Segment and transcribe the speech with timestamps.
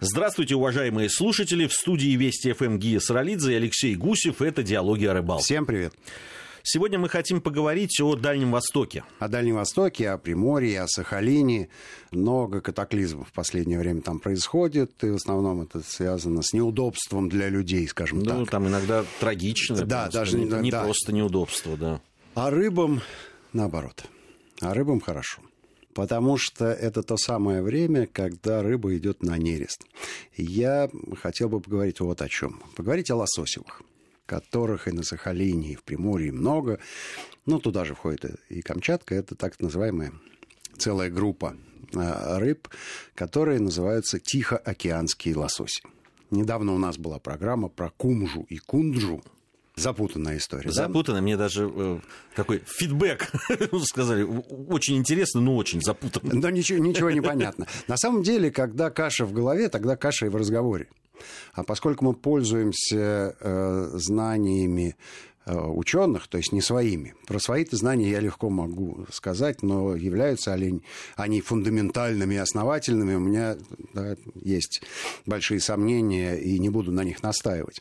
[0.00, 1.66] Здравствуйте, уважаемые слушатели.
[1.66, 4.40] В студии Вести ФМ Гия Саралидзе и Алексей Гусев.
[4.40, 5.42] Это «Диалоги о рыбалке».
[5.42, 5.92] Всем привет.
[6.62, 9.02] Сегодня мы хотим поговорить о Дальнем Востоке.
[9.18, 11.68] О Дальнем Востоке, о Приморье, о Сахалине.
[12.12, 17.48] Много катаклизмов в последнее время там происходит, и в основном это связано с неудобством для
[17.48, 18.38] людей, скажем ну, так.
[18.38, 19.84] Ну, там иногда трагично.
[19.84, 20.84] Да, даже не, не да.
[20.84, 22.00] просто неудобство, да.
[22.36, 23.02] А рыбам
[23.52, 24.04] наоборот.
[24.60, 25.40] А рыбам хорошо
[25.98, 29.84] потому что это то самое время, когда рыба идет на нерест.
[30.36, 30.88] Я
[31.20, 32.62] хотел бы поговорить вот о чем.
[32.76, 33.82] Поговорить о лососевых,
[34.24, 36.78] которых и на Сахалине, и в Приморье много.
[37.46, 39.16] Ну, туда же входит и Камчатка.
[39.16, 40.12] Это так называемая
[40.76, 41.56] целая группа
[41.96, 42.68] а, рыб,
[43.16, 45.82] которые называются тихоокеанские лососи.
[46.30, 49.20] Недавно у нас была программа про кумжу и кунджу,
[49.78, 50.70] Запутанная история.
[50.70, 51.20] Запутанная.
[51.20, 51.24] Да?
[51.24, 51.98] Мне даже э,
[52.34, 53.32] такой фидбэк
[53.84, 54.22] сказали.
[54.22, 56.34] Очень интересно, но очень запутанно.
[56.34, 57.66] Но ничего, ничего не понятно.
[57.86, 60.88] На самом деле, когда каша в голове, тогда каша и в разговоре.
[61.52, 64.96] А поскольку мы пользуемся э, знаниями
[65.48, 67.14] ученых, то есть не своими.
[67.26, 70.82] Про свои-то знания я легко могу сказать, но являются ли
[71.16, 73.56] они фундаментальными и основательными, у меня
[73.94, 74.82] да, есть
[75.26, 77.80] большие сомнения, и не буду на них настаивать.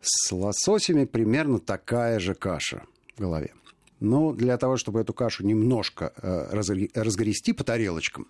[0.00, 2.84] С лососями примерно такая же каша
[3.16, 3.52] в голове.
[4.00, 8.26] Но для того, чтобы эту кашу немножко э, разгрести по тарелочкам,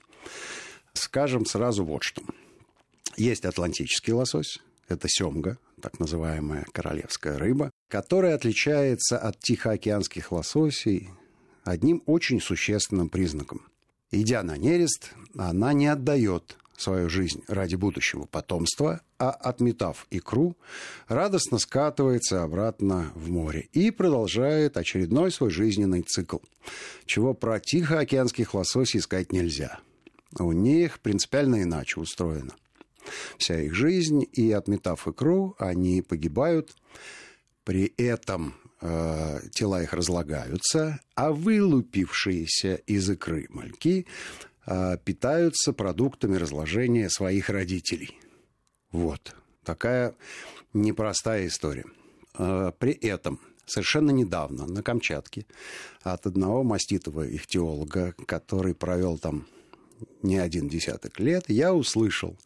[0.93, 2.23] скажем сразу вот что.
[3.17, 4.59] Есть атлантический лосось,
[4.89, 11.11] это семга, так называемая королевская рыба, которая отличается от тихоокеанских лососей
[11.65, 13.63] одним очень существенным признаком.
[14.11, 20.57] Идя на нерест, она не отдает свою жизнь ради будущего потомства, а отметав икру,
[21.09, 26.39] радостно скатывается обратно в море и продолжает очередной свой жизненный цикл,
[27.05, 29.79] чего про тихоокеанских лососей сказать нельзя.
[30.39, 32.55] У них принципиально иначе устроено
[33.39, 36.75] вся их жизнь, и отметав икру, они погибают.
[37.65, 44.07] При этом э, тела их разлагаются, а вылупившиеся из икры мальки
[44.67, 48.19] э, питаются продуктами разложения своих родителей.
[48.93, 50.15] Вот такая
[50.73, 51.85] непростая история.
[52.39, 55.47] Э, при этом совершенно недавно на Камчатке
[56.03, 59.47] от одного маститого ихтиолога, который провел там
[60.23, 62.37] не один десяток лет, я услышал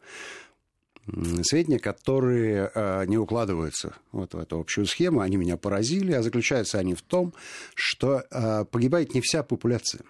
[1.43, 6.79] сведения, которые э, не укладываются вот в эту общую схему, они меня поразили, а заключаются
[6.79, 7.33] они в том,
[7.75, 10.01] что э, погибает не вся популяция.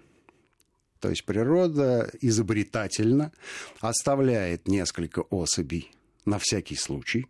[0.99, 3.31] То есть природа изобретательно
[3.79, 5.91] оставляет несколько особей
[6.25, 7.27] на всякий случай,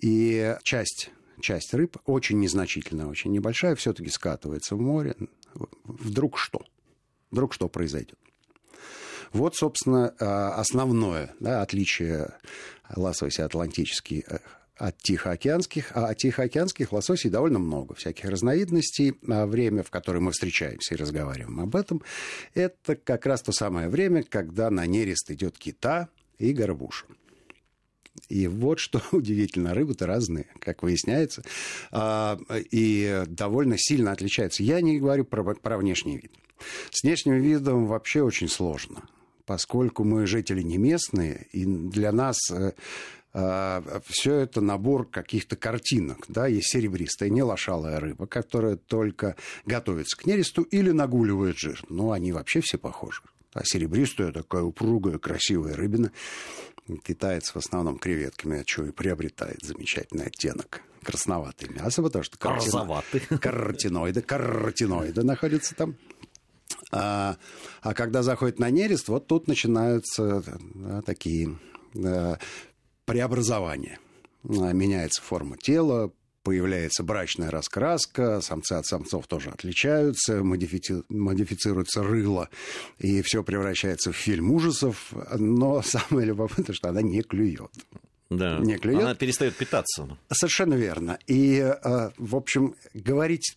[0.00, 1.10] и часть
[1.40, 5.16] часть рыб, очень незначительная, очень небольшая, все-таки скатывается в море.
[5.84, 6.64] Вдруг что?
[7.30, 8.18] Вдруг что произойдет?
[9.32, 12.30] Вот, собственно, а, основное да, отличие
[12.94, 14.38] лосося атлантический э,
[14.76, 19.14] от тихоокеанских, а от тихоокеанских лососей довольно много всяких разновидностей.
[19.28, 22.02] А время, в которое мы встречаемся и разговариваем об этом,
[22.54, 26.08] это как раз то самое время, когда на нерест идет кита
[26.38, 27.06] и горбуша.
[28.28, 31.42] И вот что удивительно, рыбы-то разные, как выясняется,
[31.90, 32.38] а,
[32.70, 34.62] и довольно сильно отличаются.
[34.62, 36.32] Я не говорю про, про внешний вид.
[36.90, 39.02] С внешним видом вообще очень сложно
[39.46, 42.72] поскольку мы жители не местные, и для нас э,
[43.32, 46.24] э, все это набор каких-то картинок.
[46.28, 46.46] Да?
[46.46, 51.82] Есть серебристая, не лошалая рыба, которая только готовится к нересту или нагуливает жир.
[51.88, 53.22] Но они вообще все похожи.
[53.54, 56.12] А серебристая такая упругая, красивая рыбина
[57.04, 63.02] питается в основном креветками, от чего и приобретает замечательный оттенок красноватое мясо, потому что каротино...
[63.40, 65.94] каротиноиды, каротиноиды находятся там.
[66.92, 67.36] А,
[67.80, 70.42] а когда заходит на нерест, вот тут начинаются
[70.74, 71.58] да, такие
[71.94, 72.38] да,
[73.04, 73.98] преобразования.
[74.44, 81.02] А, меняется форма тела, появляется брачная раскраска, самцы от самцов тоже отличаются, модифици...
[81.08, 82.48] модифицируется рыло,
[82.98, 87.72] и все превращается в фильм ужасов, но самое любопытное, что она не клюет.
[88.30, 88.58] Да.
[88.58, 89.02] Не клюет.
[89.02, 90.18] Она перестает питаться.
[90.30, 91.18] Совершенно верно.
[91.26, 93.56] И, а, в общем, говорить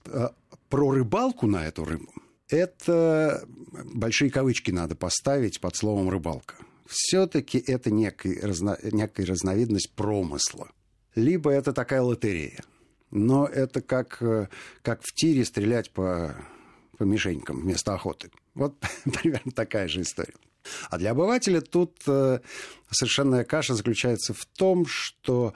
[0.70, 2.12] про рыбалку на эту рыбу
[2.50, 3.44] это
[3.94, 6.56] большие кавычки надо поставить под словом рыбалка.
[6.88, 10.72] Все-таки это некая, разно, некая разновидность промысла.
[11.16, 12.64] Либо это такая лотерея.
[13.12, 14.22] Но это как,
[14.82, 16.36] как в тире стрелять по,
[16.98, 18.32] по мишенькам вместо охоты.
[18.56, 18.76] Вот
[19.22, 20.34] примерно такая же история.
[20.90, 22.40] А для обывателя тут э,
[22.92, 25.54] совершенная каша заключается в том, что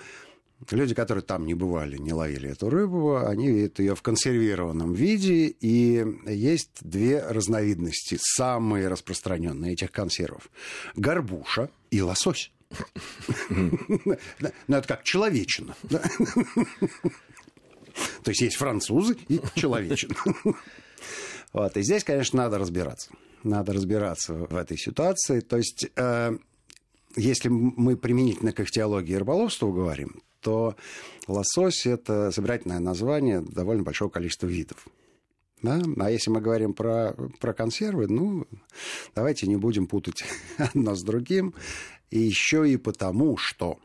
[0.71, 5.47] Люди, которые там не бывали, не ловили эту рыбу, они видят ее в консервированном виде,
[5.47, 10.49] и есть две разновидности, самые распространенные этих консервов.
[10.95, 12.51] Горбуша и лосось.
[13.49, 14.17] Ну,
[14.67, 15.75] это как человечина.
[18.23, 20.15] То есть есть французы и человечина.
[21.51, 21.77] Вот.
[21.77, 23.11] И здесь, конечно, надо разбираться.
[23.43, 25.41] Надо разбираться в этой ситуации.
[25.41, 26.37] То есть, э,
[27.15, 30.75] если мы применительно к ихтиологии и рыболовству говорим, то
[31.27, 34.87] лосось– это собирательное название довольно большого количества видов.
[35.61, 35.81] Да?
[35.99, 38.45] А если мы говорим про, про консервы, ну,
[39.15, 40.23] давайте не будем путать
[40.57, 41.53] одно с другим.
[42.11, 43.79] И еще и потому, что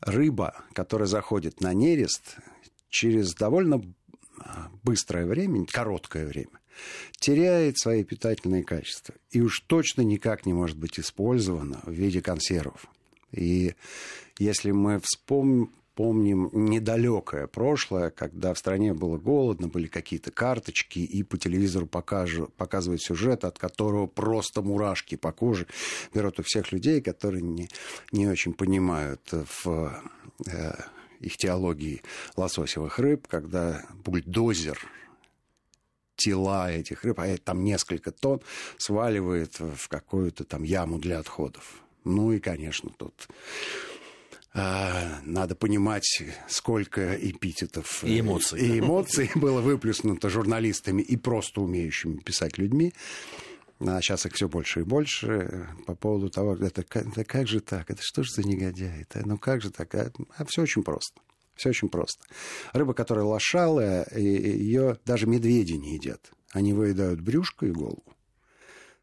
[0.00, 2.36] рыба, которая заходит на нерест,
[2.88, 3.82] через довольно
[4.82, 6.60] быстрое время, короткое время,
[7.18, 9.14] теряет свои питательные качества.
[9.30, 12.86] И уж точно никак не может быть использована в виде консервов.
[13.32, 13.74] И
[14.38, 21.22] если мы вспомним, помним недалекое прошлое, когда в стране было голодно, были какие-то карточки, и
[21.22, 25.66] по телевизору покажу, показывают сюжет, от которого просто мурашки по коже
[26.14, 27.68] берут у всех людей, которые не,
[28.12, 29.92] не очень понимают в
[30.46, 30.72] э,
[31.20, 32.00] их теологии
[32.34, 34.78] лососевых рыб, когда бульдозер
[36.16, 38.40] тела этих рыб, а там несколько тонн,
[38.78, 41.82] сваливает в какую-то там яму для отходов.
[42.04, 43.28] Ну и, конечно, тут
[44.52, 52.58] надо понимать, сколько эпитетов и эмоций, и эмоций было выплеснуто журналистами и просто умеющими писать
[52.58, 52.92] людьми.
[53.78, 57.90] А сейчас их все больше и больше по поводу того, это, это как же так,
[57.90, 61.20] это что же за негодяй, это, ну как же так, а, а все очень просто.
[61.54, 62.24] Все очень просто.
[62.72, 66.30] Рыба, которая лошалая, ее даже медведи не едят.
[66.52, 68.02] Они выедают брюшко и голову.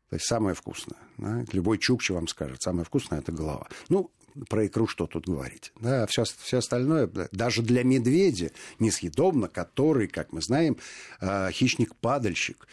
[0.10, 1.00] То есть самое вкусное.
[1.18, 1.46] Да?
[1.52, 3.68] Любой чукчи вам скажет, самое вкусное– это голова.
[3.90, 4.12] Ну,
[4.50, 5.72] про икру что тут говорить.
[5.80, 10.78] Да, все, все остальное, даже для медведя несъедобно, который, как мы знаем,
[11.22, 12.68] э, хищник-падальщик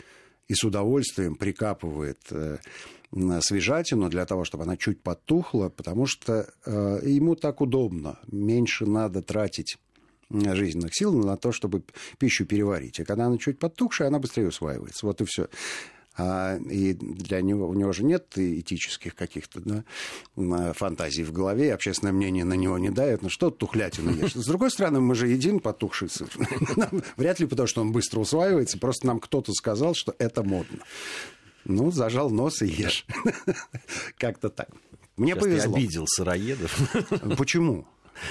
[0.49, 2.59] и с удовольствием прикапывает э,
[3.41, 8.19] свежатину для того, чтобы она чуть потухла, потому что э, ему так удобно.
[8.31, 9.79] Меньше надо тратить
[10.31, 11.85] жизненных сил на то, чтобы
[12.19, 12.99] пищу переварить.
[12.99, 15.07] И когда она чуть подтухшая, она быстрее усваивается.
[15.07, 15.49] Вот и все.
[16.17, 21.71] А, и для него, у него же нет этических каких-то да, фантазий в голове, и
[21.71, 23.23] общественное мнение на него не дает.
[23.23, 24.35] Ну что тухлятину ешь?
[24.35, 26.31] С другой стороны, мы же едим потухший сыр.
[27.17, 30.79] Вряд ли потому, что он быстро усваивается, просто нам кто-то сказал, что это модно.
[31.65, 33.07] Ну, зажал нос и ешь.
[34.19, 34.69] Как-то так.
[35.17, 35.73] Мне Сейчас повезло.
[35.73, 36.79] Ты обидел сыроедов.
[37.39, 37.87] Почему?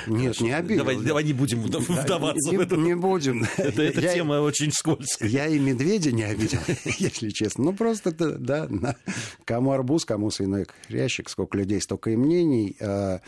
[0.07, 0.85] Нет, не обидел.
[0.85, 2.77] Давай, давай не будем вдаваться не, в это.
[2.77, 3.45] Не будем.
[3.57, 5.30] Это, эта я, тема очень скользкая.
[5.30, 6.59] Я и медведя не обидел,
[7.00, 7.65] если честно.
[7.65, 8.95] Ну, просто, да, да,
[9.45, 12.75] кому арбуз, кому свиной хрящик, сколько людей, столько и мнений.
[12.80, 13.19] А,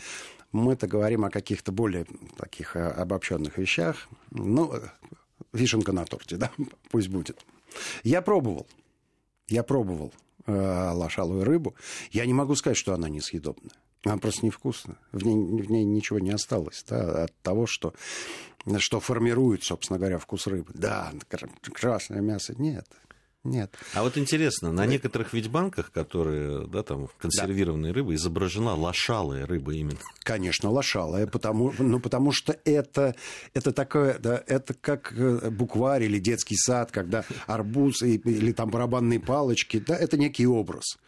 [0.52, 2.06] мы-то говорим о каких-то более
[2.36, 4.08] таких а, обобщенных вещах.
[4.30, 4.72] Ну,
[5.52, 6.50] вишенка на торте, да,
[6.90, 7.44] пусть будет.
[8.02, 8.66] Я пробовал.
[9.48, 10.12] Я пробовал
[10.46, 10.52] э,
[10.92, 11.74] лошалую рыбу.
[12.10, 13.72] Я не могу сказать, что она несъедобная.
[14.04, 14.98] Она просто невкусная.
[15.12, 17.94] В ней, в ней ничего не осталось да, от того, что,
[18.78, 20.70] что формирует, собственно говоря, вкус рыбы.
[20.74, 21.12] Да,
[21.72, 22.54] красное мясо.
[22.56, 22.86] Нет.
[23.46, 23.72] Нет.
[23.94, 27.96] А вот интересно, на некоторых ведь банках, которые, да, там, консервированные да.
[27.96, 29.98] рыбы, изображена лошалая рыба именно.
[30.20, 33.14] Конечно, лошалая, потому, ну, потому что это,
[33.54, 39.20] это такое, да, это как э, букварь или детский сад, когда арбуз или там барабанные
[39.20, 40.98] палочки, да, это некий образ.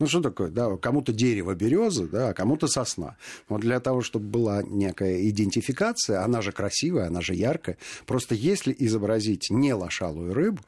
[0.00, 0.48] Ну, что такое?
[0.48, 3.18] Да, кому-то дерево береза, да, а кому-то сосна.
[3.50, 7.76] Вот для того, чтобы была некая идентификация, она же красивая, она же яркая.
[8.06, 10.62] Просто если изобразить не лошалую рыбу,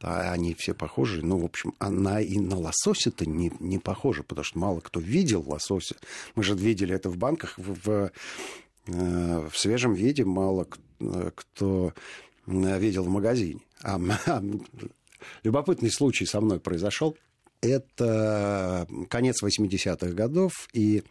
[0.00, 1.22] а они все похожи.
[1.22, 5.44] Ну, в общем, она и на лосося-то не, не похожа, потому что мало кто видел
[5.46, 5.96] лосося.
[6.34, 8.10] Мы же видели это в банках в, в,
[8.86, 10.66] э, в свежем виде, мало
[11.34, 11.92] кто
[12.46, 13.60] видел в магазине.
[13.82, 14.42] А, а
[15.42, 17.14] любопытный случай со мной произошел
[17.62, 21.02] это конец 80-х годов, и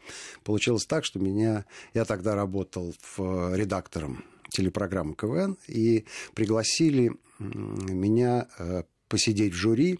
[0.43, 1.65] получилось так, что меня...
[1.93, 9.99] Я тогда работал в, редактором телепрограммы КВН, и пригласили меня э, посидеть в жюри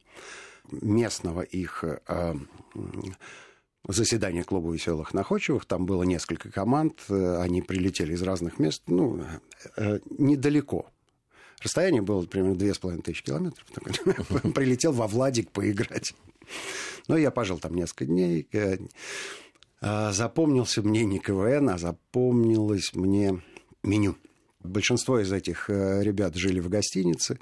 [0.71, 2.35] местного их э,
[3.87, 5.65] заседания клуба веселых находчивых.
[5.65, 9.23] Там было несколько команд, э, они прилетели из разных мест, ну,
[10.09, 10.89] недалеко
[11.61, 13.65] Расстояние было примерно две с половиной тысячи километров.
[14.55, 16.13] Прилетел во Владик поиграть.
[17.07, 18.47] Но я пожил там несколько дней.
[18.53, 18.77] Э,
[19.81, 23.41] а, запомнился мне не КВН, а запомнилось мне
[23.83, 24.15] меню.
[24.61, 27.39] Большинство из этих э, ребят жили в гостинице.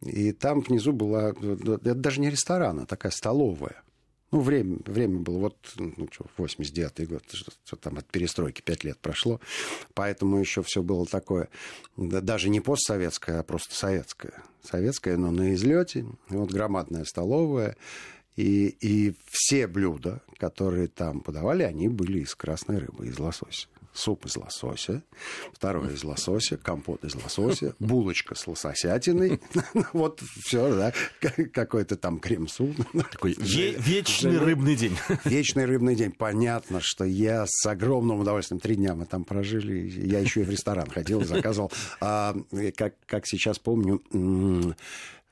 [0.00, 1.30] И там внизу была...
[1.30, 3.82] Это даже не ресторан, а такая столовая.
[4.34, 8.98] Ну, время, время было вот, ну, что, 89-й год, что там от перестройки 5 лет
[8.98, 9.40] прошло,
[9.94, 11.48] поэтому еще все было такое,
[11.96, 14.42] да, даже не постсоветское, а просто советское.
[14.60, 17.76] Советское, но на излете, вот громадная столовая,
[18.34, 24.26] И, и все блюда, которые там подавали, они были из красной рыбы, из лосося суп
[24.26, 25.02] из лосося,
[25.52, 29.40] второй из лосося, компот из лосося, булочка с лососятиной,
[29.92, 30.92] вот все, да,
[31.52, 32.76] какой-то там крем-суп.
[33.12, 34.96] Такой вечный рыбный день.
[35.24, 36.12] Вечный рыбный день.
[36.12, 40.50] Понятно, что я с огромным удовольствием, три дня мы там прожили, я еще и в
[40.50, 42.36] ресторан ходил, заказывал, а,
[42.76, 44.02] как, как сейчас помню,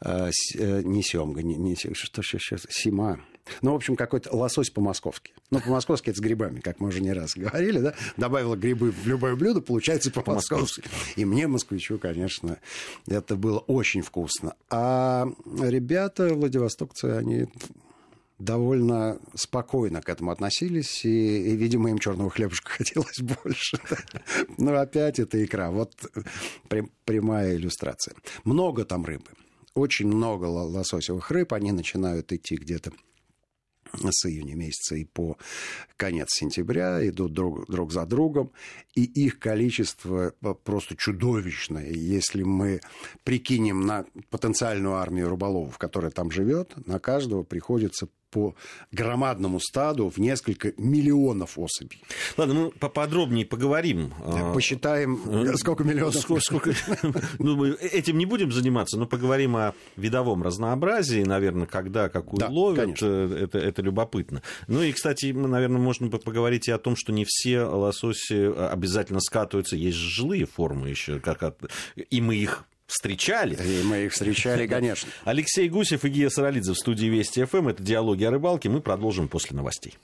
[0.00, 3.20] а, э, не семга, не, не, что сейчас, сима,
[3.60, 5.32] ну, в общем, какой-то лосось по-московски.
[5.50, 7.94] Ну, по-московски это с грибами, как мы уже не раз говорили, да?
[8.16, 10.84] Добавила грибы в любое блюдо, получается по-московски.
[11.16, 12.58] И мне, москвичу, конечно,
[13.06, 14.54] это было очень вкусно.
[14.70, 15.26] А
[15.60, 17.48] ребята, владивостокцы, они
[18.38, 23.78] довольно спокойно к этому относились, и, и видимо, им черного хлебушка хотелось больше.
[24.58, 25.70] Но опять это икра.
[25.70, 25.94] Вот
[27.04, 28.14] прямая иллюстрация.
[28.44, 29.30] Много там рыбы.
[29.74, 31.52] Очень много лососевых рыб.
[31.52, 32.92] Они начинают идти где-то
[33.94, 35.36] с июня месяца и по
[35.96, 38.52] конец сентября идут друг, друг за другом,
[38.94, 40.34] и их количество
[40.64, 41.90] просто чудовищное.
[41.90, 42.80] Если мы
[43.24, 48.54] прикинем на потенциальную армию рыболовов, которая там живет, на каждого приходится по
[48.90, 52.02] громадному стаду в несколько миллионов особей.
[52.36, 54.12] Ладно, мы поподробнее поговорим.
[54.54, 56.16] Посчитаем, э, сколько миллионов.
[56.16, 56.74] Сколько, сколько...
[57.38, 62.48] ну, мы этим не будем заниматься, но поговорим о видовом разнообразии, наверное, когда какую да,
[62.48, 62.98] ловят.
[63.02, 64.42] Э, это, это любопытно.
[64.66, 69.76] Ну и, кстати, наверное, можно поговорить и о том, что не все лососи обязательно скатываются.
[69.76, 71.70] Есть жилые формы еще, как от...
[71.96, 73.54] и мы их встречали.
[73.54, 75.10] И мы их встречали, конечно.
[75.24, 77.68] Алексей Гусев и Гия Саралидзе в студии Вести ФМ.
[77.68, 78.68] Это «Диалоги о рыбалке».
[78.68, 79.94] Мы продолжим после новостей.